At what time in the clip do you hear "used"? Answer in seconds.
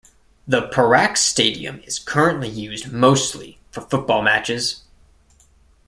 2.49-2.91